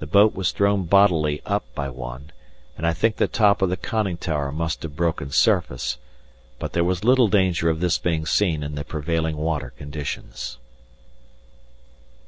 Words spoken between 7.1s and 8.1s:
danger of this